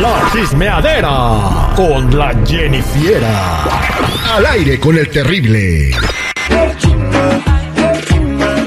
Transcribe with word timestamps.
La 0.00 0.30
chismeadera 0.32 1.74
con 1.76 2.16
la 2.16 2.34
Jennifiera. 2.46 3.64
Al 4.34 4.46
aire 4.46 4.80
con 4.80 4.96
el 4.96 5.10
terrible. 5.10 5.90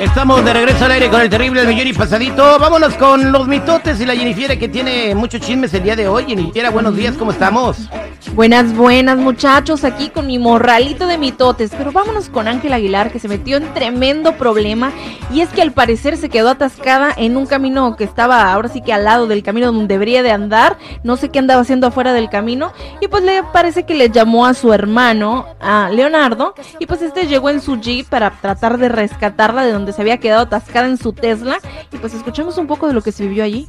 Estamos 0.03 0.43
de 0.43 0.51
regreso 0.51 0.83
al 0.83 0.91
aire 0.91 1.09
con 1.09 1.21
el 1.21 1.29
terrible 1.29 1.61
el 1.61 1.67
millón 1.67 1.87
y 1.87 1.93
pasadito. 1.93 2.59
Vámonos 2.59 2.93
con 2.95 3.31
los 3.31 3.47
mitotes 3.47 4.01
y 4.01 4.05
la 4.05 4.13
Jennifiera 4.13 4.57
que 4.57 4.67
tiene 4.67 5.15
muchos 5.15 5.39
chismes 5.39 5.73
el 5.73 5.83
día 5.83 5.95
de 5.95 6.09
hoy. 6.09 6.25
Jennifiera, 6.27 6.71
buenos 6.71 6.97
días, 6.97 7.15
¿cómo 7.15 7.31
estamos? 7.31 7.89
Buenas, 8.35 8.75
buenas 8.75 9.17
muchachos, 9.17 9.83
aquí 9.85 10.09
con 10.09 10.27
mi 10.27 10.39
morralito 10.39 11.07
de 11.07 11.17
mitotes. 11.17 11.71
Pero 11.77 11.93
vámonos 11.93 12.27
con 12.27 12.49
Ángel 12.49 12.73
Aguilar 12.73 13.13
que 13.13 13.19
se 13.19 13.29
metió 13.29 13.55
en 13.55 13.73
tremendo 13.73 14.33
problema 14.33 14.91
y 15.31 15.39
es 15.39 15.49
que 15.49 15.61
al 15.61 15.71
parecer 15.71 16.17
se 16.17 16.27
quedó 16.27 16.49
atascada 16.49 17.13
en 17.15 17.37
un 17.37 17.45
camino 17.45 17.95
que 17.95 18.03
estaba 18.03 18.51
ahora 18.51 18.67
sí 18.67 18.81
que 18.81 18.91
al 18.91 19.05
lado 19.05 19.25
del 19.27 19.41
camino 19.41 19.67
donde 19.67 19.87
debería 19.87 20.21
de 20.21 20.31
andar. 20.31 20.77
No 21.03 21.15
sé 21.15 21.29
qué 21.29 21.39
andaba 21.39 21.61
haciendo 21.61 21.87
afuera 21.87 22.11
del 22.11 22.29
camino 22.29 22.73
y 22.99 23.07
pues 23.07 23.23
le 23.23 23.41
parece 23.53 23.83
que 23.83 23.95
le 23.95 24.09
llamó 24.09 24.45
a 24.45 24.53
su 24.53 24.73
hermano, 24.73 25.45
a 25.61 25.89
Leonardo, 25.91 26.55
y 26.77 26.87
pues 26.87 27.01
este 27.01 27.25
llegó 27.25 27.49
en 27.49 27.61
su 27.61 27.79
jeep 27.79 28.07
para 28.09 28.31
tratar 28.31 28.77
de 28.77 28.89
rescatarla 28.89 29.63
de 29.63 29.71
donde 29.71 29.92
se 29.93 30.01
había 30.01 30.17
quedado 30.17 30.43
atascada 30.43 30.87
en 30.87 30.97
su 30.97 31.13
Tesla 31.13 31.57
y 31.91 31.97
pues 31.97 32.13
escuchemos 32.13 32.57
un 32.57 32.67
poco 32.67 32.87
de 32.87 32.93
lo 32.93 33.01
que 33.01 33.11
se 33.11 33.23
vivió 33.23 33.43
allí. 33.43 33.67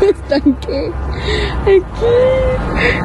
estanqué 0.00 0.92
aquí. 1.62 1.80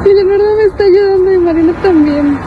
Y 0.05 0.13
la 0.13 0.23
verdad 0.23 0.57
me 0.57 0.63
está 0.63 0.83
ayudando 0.83 1.33
y 1.33 1.37
Marina 1.37 1.73
también. 1.81 2.39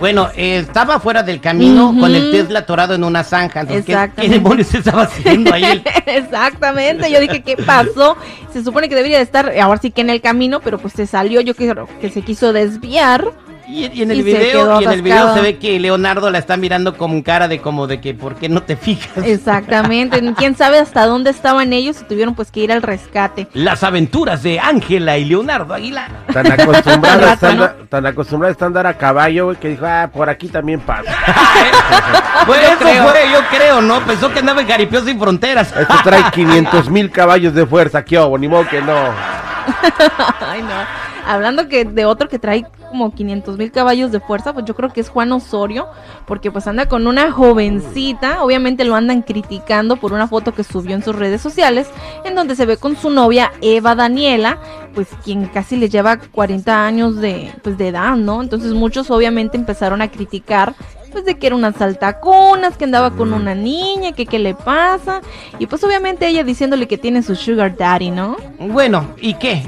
Bueno, 0.00 0.30
eh, 0.34 0.56
estaba 0.56 0.98
fuera 0.98 1.22
del 1.22 1.42
camino 1.42 1.94
con 2.00 2.14
el 2.14 2.30
Tesla 2.30 2.60
atorado 2.60 2.94
en 2.94 3.04
una 3.04 3.22
zanja. 3.22 3.60
Entonces, 3.60 3.84
¿qué, 3.84 3.92
¿qué, 3.92 3.98
Exactamente. 3.98 4.34
demonios 4.34 4.74
estaba 4.74 5.02
haciendo 5.02 5.52
ahí? 5.52 5.84
Exactamente, 6.06 7.12
yo 7.12 7.20
dije, 7.20 7.42
¿qué 7.42 7.58
pasó? 7.58 8.16
Se 8.50 8.64
supone 8.64 8.88
que 8.88 8.94
debería 8.94 9.18
de 9.18 9.24
estar 9.24 9.52
ahora 9.60 9.78
sí 9.78 9.90
que 9.90 10.00
en 10.00 10.08
el 10.08 10.22
camino, 10.22 10.60
pero 10.60 10.78
pues 10.78 10.94
se 10.94 11.06
salió, 11.06 11.42
yo 11.42 11.54
creo 11.54 11.86
que 12.00 12.08
se 12.08 12.22
quiso 12.22 12.54
desviar. 12.54 13.26
Y, 13.70 13.86
y 13.86 14.02
en 14.02 14.10
el 14.10 14.18
Y 14.18 14.22
video, 14.22 14.80
y 14.80 14.84
en 14.84 14.90
el 14.90 15.02
video 15.02 15.32
se 15.32 15.40
ve 15.40 15.58
que 15.58 15.78
Leonardo 15.78 16.28
la 16.28 16.38
está 16.38 16.56
mirando 16.56 16.96
con 16.96 17.22
cara 17.22 17.46
de 17.46 17.60
como 17.60 17.86
de 17.86 18.00
que 18.00 18.14
¿por 18.14 18.34
qué 18.34 18.48
no 18.48 18.64
te 18.64 18.76
fijas? 18.76 19.24
Exactamente, 19.24 20.20
quién 20.36 20.56
sabe 20.56 20.78
hasta 20.78 21.06
dónde 21.06 21.30
estaban 21.30 21.72
ellos 21.72 22.00
y 22.00 22.04
tuvieron 22.04 22.34
pues 22.34 22.50
que 22.50 22.60
ir 22.60 22.72
al 22.72 22.82
rescate. 22.82 23.46
Las 23.52 23.84
aventuras 23.84 24.42
de 24.42 24.58
Ángela 24.58 25.18
y 25.18 25.24
Leonardo 25.24 25.72
Aguilar. 25.72 26.10
Tan 26.32 26.50
acostumbrada, 26.50 27.36
tan 27.88 28.06
está 28.48 28.64
a 28.64 28.66
andar 28.66 28.86
a 28.88 28.94
caballo, 28.94 29.46
güey, 29.46 29.56
que 29.56 29.68
dijo, 29.68 29.86
ah, 29.86 30.10
por 30.12 30.28
aquí 30.28 30.48
también 30.48 30.80
pasa. 30.80 31.10
Pues 32.46 32.60
Yo 32.62 32.68
eso 32.68 32.78
creo. 32.78 33.08
fue, 33.08 33.20
yo 33.32 33.40
creo, 33.50 33.80
¿no? 33.82 34.00
Pensó 34.06 34.32
que 34.32 34.38
andaba 34.38 34.62
en 34.62 34.68
Jaripeo 34.68 35.02
sin 35.04 35.20
fronteras. 35.20 35.74
Esto 35.76 35.94
trae 36.02 36.24
500 36.32 36.88
mil 36.88 37.10
caballos 37.10 37.52
de 37.54 37.66
fuerza, 37.66 38.02
¿qué 38.02 38.18
hubo? 38.18 38.38
Ni 38.38 38.48
modo 38.48 38.66
que 38.66 38.80
no. 38.80 38.94
Ay, 40.40 40.62
no. 40.62 40.70
Hablando 41.26 41.68
que 41.68 41.84
de 41.84 42.06
otro 42.06 42.28
que 42.28 42.38
trae 42.38 42.64
como 42.90 43.14
500 43.14 43.56
mil 43.56 43.72
caballos 43.72 44.12
de 44.12 44.20
fuerza, 44.20 44.52
pues 44.52 44.66
yo 44.66 44.74
creo 44.74 44.92
que 44.92 45.00
es 45.00 45.08
Juan 45.08 45.32
Osorio, 45.32 45.86
porque 46.26 46.50
pues 46.50 46.66
anda 46.66 46.86
con 46.86 47.06
una 47.06 47.32
jovencita, 47.32 48.44
obviamente 48.44 48.84
lo 48.84 48.94
andan 48.94 49.22
criticando 49.22 49.96
por 49.96 50.12
una 50.12 50.28
foto 50.28 50.52
que 50.52 50.64
subió 50.64 50.94
en 50.94 51.02
sus 51.02 51.16
redes 51.16 51.40
sociales, 51.40 51.88
en 52.24 52.34
donde 52.34 52.56
se 52.56 52.66
ve 52.66 52.76
con 52.76 52.96
su 52.96 53.08
novia 53.08 53.52
Eva 53.62 53.94
Daniela, 53.94 54.58
pues 54.94 55.08
quien 55.24 55.46
casi 55.46 55.76
le 55.76 55.88
lleva 55.88 56.18
40 56.18 56.84
años 56.84 57.16
de, 57.16 57.52
pues, 57.62 57.78
de 57.78 57.88
edad, 57.88 58.16
¿no? 58.16 58.42
Entonces 58.42 58.74
muchos 58.74 59.10
obviamente 59.10 59.56
empezaron 59.56 60.02
a 60.02 60.10
criticar 60.10 60.74
pues 61.10 61.24
de 61.24 61.36
que 61.36 61.46
era 61.48 61.56
una 61.56 61.72
saltacunas, 61.72 62.76
que 62.76 62.84
andaba 62.84 63.10
con 63.10 63.32
una 63.32 63.54
niña, 63.54 64.12
que 64.12 64.26
qué 64.26 64.38
le 64.38 64.54
pasa, 64.54 65.20
y 65.58 65.66
pues 65.66 65.82
obviamente 65.84 66.26
ella 66.28 66.44
diciéndole 66.44 66.86
que 66.88 66.98
tiene 66.98 67.22
su 67.22 67.34
sugar 67.36 67.76
daddy, 67.76 68.10
¿no? 68.10 68.36
Bueno, 68.58 69.14
¿y 69.20 69.34
qué? 69.34 69.62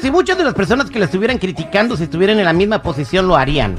Si 0.00 0.10
muchas 0.10 0.38
de 0.38 0.44
las 0.44 0.54
personas 0.54 0.90
que 0.90 0.98
la 0.98 1.06
estuvieran 1.06 1.38
criticando, 1.38 1.96
si 1.96 2.04
estuvieran 2.04 2.38
en 2.38 2.44
la 2.44 2.52
misma 2.52 2.82
posición, 2.82 3.26
lo 3.28 3.36
harían. 3.36 3.76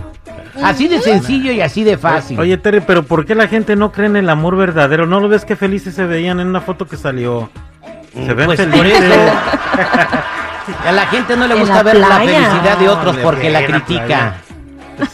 Así 0.63 0.87
de 0.87 1.01
sencillo 1.01 1.51
y 1.51 1.61
así 1.61 1.83
de 1.83 1.97
fácil. 1.97 2.39
Oye, 2.39 2.57
Terry, 2.57 2.79
pero 2.81 3.03
¿por 3.03 3.25
qué 3.25 3.35
la 3.35 3.47
gente 3.47 3.75
no 3.75 3.91
cree 3.91 4.07
en 4.07 4.15
el 4.15 4.29
amor 4.29 4.55
verdadero? 4.55 5.05
¿No 5.05 5.19
lo 5.19 5.27
ves 5.27 5.43
que 5.43 5.55
felices 5.55 5.95
se 5.95 6.05
veían 6.05 6.39
en 6.39 6.47
una 6.47 6.61
foto 6.61 6.87
que 6.87 6.95
salió? 6.95 7.49
Se 8.13 8.33
ven 8.33 8.45
Pues 8.45 8.61
por 8.61 8.69
felices. 8.71 9.03
eso. 9.03 9.31
A 10.87 10.91
la 10.91 11.05
gente 11.07 11.37
no 11.37 11.47
le 11.47 11.55
gusta 11.55 11.75
la 11.75 11.83
ver 11.83 11.97
la 11.97 12.07
felicidad 12.17 12.77
de 12.79 12.89
otros 12.89 13.15
No, 13.17 13.21
porque 13.21 13.49
la 13.51 13.65
critica. 13.65 14.05
playa. 14.07 14.41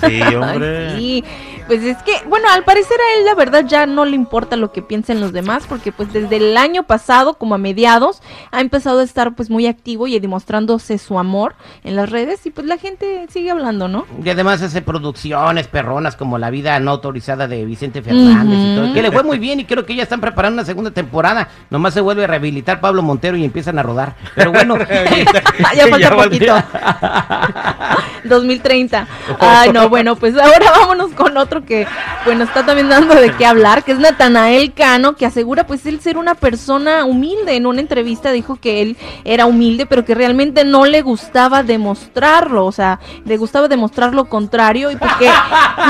Sí, 0.07 0.21
hombre. 0.35 0.87
Ay, 0.89 0.97
sí. 0.97 1.23
Pues 1.67 1.83
es 1.83 1.97
que, 2.03 2.13
bueno, 2.27 2.47
al 2.49 2.63
parecer 2.63 2.97
a 2.99 3.19
él 3.19 3.25
la 3.25 3.35
verdad 3.35 3.65
ya 3.65 3.85
no 3.85 4.05
le 4.05 4.15
importa 4.15 4.55
lo 4.55 4.71
que 4.71 4.81
piensen 4.81 5.19
los 5.19 5.31
demás, 5.33 5.65
porque 5.67 5.91
pues 5.91 6.11
desde 6.13 6.37
el 6.37 6.57
año 6.57 6.83
pasado, 6.83 7.35
como 7.35 7.55
a 7.55 7.57
mediados, 7.57 8.21
ha 8.51 8.61
empezado 8.61 8.99
a 8.99 9.03
estar 9.03 9.35
pues 9.35 9.49
muy 9.49 9.67
activo 9.67 10.07
y 10.07 10.19
demostrándose 10.19 10.97
su 10.97 11.19
amor 11.19 11.55
en 11.83 11.95
las 11.95 12.09
redes 12.09 12.45
y 12.45 12.51
pues 12.51 12.67
la 12.67 12.77
gente 12.77 13.27
sigue 13.29 13.51
hablando, 13.51 13.87
¿no? 13.87 14.05
Y 14.23 14.29
además 14.29 14.61
hace 14.61 14.81
producciones 14.81 15.67
perronas 15.67 16.15
como 16.15 16.37
La 16.37 16.49
vida 16.49 16.79
no 16.79 16.91
autorizada 16.91 17.47
de 17.47 17.65
Vicente 17.65 18.01
Fernández 18.01 18.59
y 18.59 18.75
todo. 18.75 18.93
Que 18.93 19.01
le 19.01 19.11
fue 19.11 19.23
muy 19.23 19.39
bien 19.39 19.59
y 19.59 19.65
creo 19.65 19.85
que 19.85 19.95
ya 19.95 20.03
están 20.03 20.21
preparando 20.21 20.61
una 20.61 20.65
segunda 20.65 20.91
temporada. 20.91 21.49
Nomás 21.69 21.93
se 21.93 22.01
vuelve 22.01 22.23
a 22.23 22.27
rehabilitar 22.27 22.79
Pablo 22.79 23.01
Montero 23.01 23.37
y 23.37 23.45
empiezan 23.45 23.79
a 23.79 23.83
rodar. 23.83 24.15
Pero 24.35 24.51
bueno, 24.51 24.77
ya 25.75 25.87
falta 25.87 25.97
Ya 25.97 26.15
poquito. 26.15 26.55
2030. 28.23 29.07
Ay, 29.39 29.71
no, 29.71 29.89
bueno, 29.89 30.15
pues 30.15 30.37
ahora 30.37 30.71
vámonos 30.71 31.11
con 31.11 31.37
otro 31.37 31.65
que, 31.65 31.87
bueno, 32.25 32.43
está 32.43 32.65
también 32.65 32.89
dando 32.89 33.15
de 33.15 33.31
qué 33.33 33.45
hablar, 33.45 33.83
que 33.83 33.93
es 33.93 33.99
Natanael 33.99 34.73
Cano, 34.73 35.15
que 35.15 35.25
asegura 35.25 35.65
pues 35.65 35.85
él 35.85 35.99
ser 36.01 36.17
una 36.17 36.35
persona 36.35 37.05
humilde. 37.05 37.55
En 37.55 37.65
una 37.65 37.81
entrevista 37.81 38.31
dijo 38.31 38.55
que 38.55 38.81
él 38.81 38.97
era 39.23 39.45
humilde, 39.45 39.85
pero 39.85 40.05
que 40.05 40.15
realmente 40.15 40.63
no 40.63 40.85
le 40.85 41.01
gustaba 41.01 41.63
demostrarlo, 41.63 42.65
o 42.65 42.71
sea, 42.71 42.99
le 43.25 43.37
gustaba 43.37 43.67
demostrar 43.67 44.13
lo 44.13 44.25
contrario 44.25 44.91
y 44.91 44.95
porque 44.95 45.29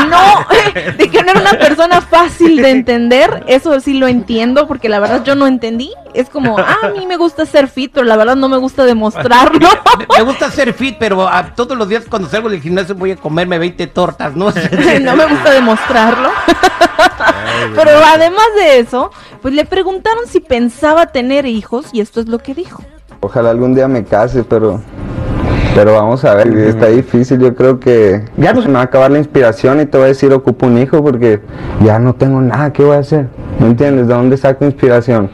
no, 0.10 0.46
de 0.98 1.10
que 1.10 1.24
no 1.24 1.32
era 1.32 1.42
una 1.42 1.60
persona 1.60 2.02
fácil 2.02 2.58
de 2.58 2.72
entender, 2.72 3.44
eso 3.48 3.80
sí 3.80 3.94
lo 3.94 4.08
entiendo, 4.08 4.68
porque 4.68 4.90
la 4.90 5.00
verdad 5.00 5.24
yo 5.24 5.36
no 5.36 5.48
entendí. 5.48 5.92
Es 6.14 6.30
como, 6.30 6.58
ah, 6.58 6.78
a 6.84 6.90
mí 6.90 7.06
me 7.06 7.18
gusta 7.18 7.46
ser 7.46 7.68
fit, 7.68 7.92
pero 7.94 8.06
la 8.06 8.18
verdad 8.18 8.36
no 8.36 8.50
me 8.50 8.58
gusta 8.58 8.86
demostrarlo. 8.86 9.60
me, 10.00 10.18
me 10.18 10.24
gusta 10.26 10.52
ser 10.52 10.74
fit, 10.74 10.98
pero 11.00 11.28
ah, 11.28 11.54
todos 11.56 11.78
los 11.78 11.88
días 11.88 12.06
cuando 12.10 12.30
salgo 12.30 12.50
del 12.50 12.62
gimnasio 12.62 12.96
voy 12.96 13.12
a 13.12 13.16
comerme 13.16 13.58
20 13.60 13.88
tortas, 13.88 14.36
¿no? 14.36 14.52
no 15.02 15.16
me 15.16 15.26
gusta 15.26 15.52
demostrarlo. 15.52 16.30
Pero 17.76 17.92
además 18.04 18.48
de 18.56 18.80
eso, 18.80 19.12
pues 19.42 19.54
le 19.54 19.66
preguntaron 19.66 20.26
si 20.28 20.40
pensaba 20.40 21.08
tener 21.08 21.46
hijos 21.46 21.88
y 21.94 22.02
esto 22.02 22.20
es 22.20 22.28
lo 22.28 22.40
que 22.40 22.54
dijo. 22.54 22.84
Ojalá 23.20 23.52
algún 23.52 23.76
día 23.76 23.88
me 23.88 24.04
case, 24.04 24.44
pero 24.44 24.82
pero 25.76 25.94
vamos 25.94 26.24
a 26.26 26.36
ver, 26.36 26.48
está 26.58 26.88
difícil, 26.88 27.40
yo 27.40 27.56
creo 27.56 27.80
que 27.80 28.24
ya 28.38 28.54
no 28.54 28.62
se 28.62 28.68
me 28.68 28.76
va 28.76 28.82
a 28.82 28.84
acabar 28.84 29.12
la 29.12 29.18
inspiración 29.20 29.80
y 29.82 29.86
te 29.86 29.98
voy 29.98 30.06
a 30.06 30.10
decir 30.10 30.32
ocupo 30.34 30.68
un 30.68 30.78
hijo 30.78 31.02
porque 31.04 31.42
ya 31.84 31.98
no 32.00 32.14
tengo 32.14 32.42
nada, 32.42 32.72
¿qué 32.74 32.84
voy 32.84 32.96
a 32.96 33.00
hacer? 33.00 33.28
¿Me 33.60 33.68
entiendes? 33.68 34.08
¿De 34.08 34.14
dónde 34.14 34.38
saco 34.38 34.66
inspiración? 34.66 35.30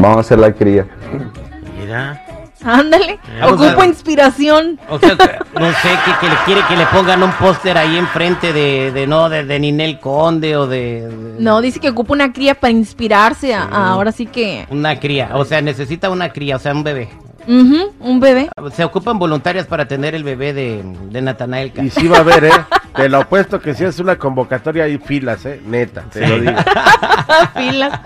Vamos 0.00 0.18
a 0.18 0.20
hacer 0.20 0.38
la 0.38 0.52
cría. 0.52 0.86
Mira. 1.80 2.20
Ándale, 2.66 3.18
a 3.42 3.48
ocupo 3.48 3.84
inspiración. 3.84 4.80
O 4.88 4.98
sea, 4.98 5.10
que, 5.10 5.24
no 5.60 5.66
sé, 5.66 5.88
que, 6.06 6.12
que 6.26 6.28
le 6.32 6.36
quiere 6.46 6.60
que 6.66 6.76
le 6.76 6.86
pongan 6.86 7.22
un 7.22 7.30
póster 7.32 7.76
ahí 7.76 7.98
enfrente 7.98 8.54
de, 8.54 8.90
de 8.90 9.06
no, 9.06 9.28
de, 9.28 9.44
de 9.44 9.60
Ninel 9.60 10.00
Conde 10.00 10.56
o 10.56 10.66
de, 10.66 11.06
de- 11.08 11.40
No, 11.42 11.60
dice 11.60 11.78
que 11.78 11.90
ocupa 11.90 12.14
una 12.14 12.32
cría 12.32 12.54
para 12.54 12.70
inspirarse 12.70 13.54
a, 13.54 13.64
a 13.64 13.90
ahora 13.90 14.12
sí 14.12 14.24
que 14.24 14.66
una 14.70 14.98
cría. 14.98 15.30
O 15.34 15.44
sea, 15.44 15.60
necesita 15.60 16.08
una 16.08 16.30
cría, 16.32 16.56
o 16.56 16.58
sea, 16.58 16.72
un 16.72 16.84
bebé. 16.84 17.10
Un 17.46 18.20
bebé. 18.20 18.48
Se 18.72 18.84
ocupan 18.84 19.18
voluntarias 19.18 19.66
para 19.66 19.86
tener 19.86 20.14
el 20.14 20.24
bebé 20.24 20.52
de, 20.52 20.82
de 21.10 21.22
Natanael. 21.22 21.72
Y 21.82 21.90
sí 21.90 22.08
va 22.08 22.18
a 22.18 22.20
haber, 22.20 22.44
¿eh? 22.44 22.50
Te 22.94 23.08
lo 23.08 23.18
apuesto 23.18 23.60
que 23.60 23.74
si 23.74 23.84
es 23.84 23.98
una 23.98 24.16
convocatoria 24.16 24.84
hay 24.84 24.98
filas, 24.98 25.44
¿eh? 25.46 25.60
Neta, 25.66 26.02
te 26.02 26.26
lo 26.26 26.38
digo. 26.38 26.52
Filas. 27.56 28.00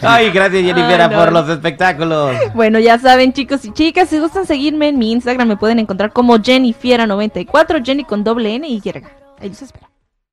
Ay, 0.00 0.30
gracias 0.30 0.62
Jennifer 0.62 1.00
Ay, 1.00 1.10
no. 1.10 1.16
por 1.16 1.32
los 1.32 1.48
espectáculos. 1.50 2.34
Bueno, 2.54 2.78
ya 2.78 2.98
saben, 2.98 3.34
chicos 3.34 3.62
y 3.66 3.72
chicas, 3.72 4.08
si 4.08 4.18
gustan 4.18 4.46
seguirme 4.46 4.88
en 4.88 4.98
mi 4.98 5.12
Instagram, 5.12 5.48
me 5.48 5.56
pueden 5.58 5.78
encontrar 5.80 6.12
como 6.12 6.38
Jennifiera94, 6.38 7.84
Jenny 7.84 8.04
con 8.04 8.24
doble 8.24 8.54
N 8.54 8.66
y 8.66 8.80
Y. 8.82 8.82
Ahí 9.38 9.48
los 9.50 9.60
espero. 9.60 9.86